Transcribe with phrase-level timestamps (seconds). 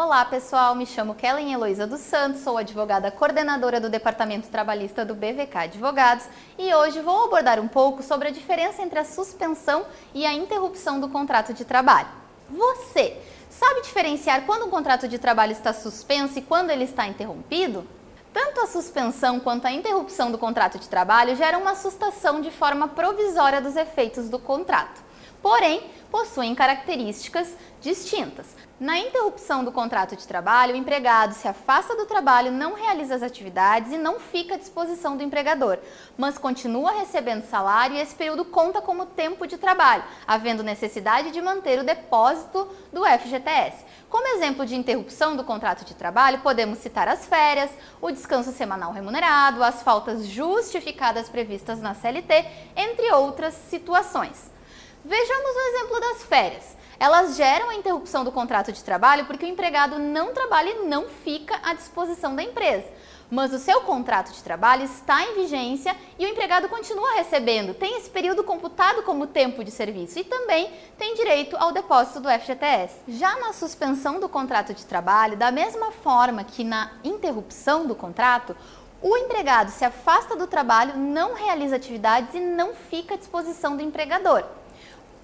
[0.00, 5.12] Olá pessoal, me chamo Kellen Heloísa dos Santos, sou advogada coordenadora do Departamento Trabalhista do
[5.12, 6.24] BVK Advogados
[6.56, 9.84] e hoje vou abordar um pouco sobre a diferença entre a suspensão
[10.14, 12.06] e a interrupção do contrato de trabalho.
[12.48, 13.20] Você
[13.50, 17.84] sabe diferenciar quando um contrato de trabalho está suspenso e quando ele está interrompido?
[18.32, 22.86] Tanto a suspensão quanto a interrupção do contrato de trabalho geram uma assustação de forma
[22.86, 25.07] provisória dos efeitos do contrato.
[25.42, 28.56] Porém, possuem características distintas.
[28.80, 33.22] Na interrupção do contrato de trabalho, o empregado se afasta do trabalho, não realiza as
[33.22, 35.78] atividades e não fica à disposição do empregador,
[36.16, 41.42] mas continua recebendo salário e esse período conta como tempo de trabalho, havendo necessidade de
[41.42, 43.84] manter o depósito do FGTS.
[44.08, 48.92] Como exemplo de interrupção do contrato de trabalho, podemos citar as férias, o descanso semanal
[48.92, 52.46] remunerado, as faltas justificadas previstas na CLT,
[52.76, 54.56] entre outras situações.
[55.04, 56.76] Vejamos o exemplo das férias.
[56.98, 61.08] Elas geram a interrupção do contrato de trabalho porque o empregado não trabalha e não
[61.08, 62.84] fica à disposição da empresa.
[63.30, 67.98] Mas o seu contrato de trabalho está em vigência e o empregado continua recebendo, tem
[67.98, 72.96] esse período computado como tempo de serviço e também tem direito ao depósito do FGTS.
[73.06, 78.56] Já na suspensão do contrato de trabalho, da mesma forma que na interrupção do contrato,
[79.00, 83.82] o empregado se afasta do trabalho, não realiza atividades e não fica à disposição do
[83.82, 84.42] empregador.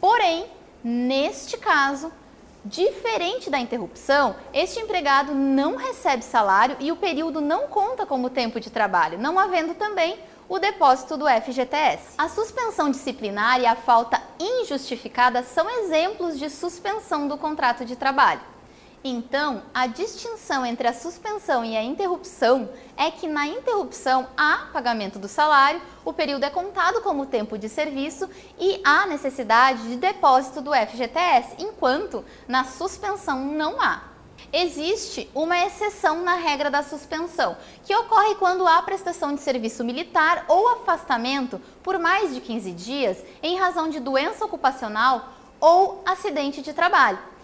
[0.00, 0.46] Porém,
[0.82, 2.12] neste caso,
[2.64, 8.58] diferente da interrupção, este empregado não recebe salário e o período não conta como tempo
[8.60, 12.14] de trabalho, não havendo também o depósito do FGTS.
[12.18, 18.40] A suspensão disciplinar e a falta injustificada são exemplos de suspensão do contrato de trabalho.
[19.08, 25.16] Então, a distinção entre a suspensão e a interrupção é que na interrupção há pagamento
[25.16, 30.60] do salário, o período é contado como tempo de serviço e há necessidade de depósito
[30.60, 34.02] do FGTS, enquanto na suspensão não há.
[34.52, 40.46] Existe uma exceção na regra da suspensão, que ocorre quando há prestação de serviço militar
[40.48, 46.72] ou afastamento por mais de 15 dias em razão de doença ocupacional ou acidente de
[46.72, 47.35] trabalho.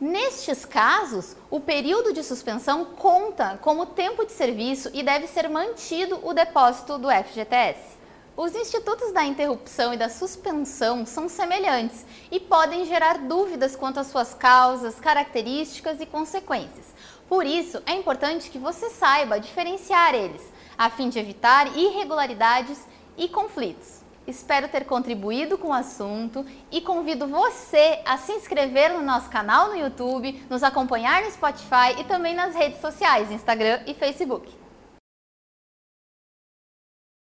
[0.00, 6.20] Nestes casos, o período de suspensão conta como tempo de serviço e deve ser mantido
[6.22, 7.98] o depósito do FGTS.
[8.36, 14.06] Os institutos da interrupção e da suspensão são semelhantes e podem gerar dúvidas quanto às
[14.06, 16.86] suas causas, características e consequências.
[17.28, 20.42] Por isso, é importante que você saiba diferenciar eles,
[20.78, 22.78] a fim de evitar irregularidades
[23.16, 24.07] e conflitos.
[24.28, 29.70] Espero ter contribuído com o assunto e convido você a se inscrever no nosso canal
[29.70, 34.67] no YouTube, nos acompanhar no Spotify e também nas redes sociais, Instagram e Facebook.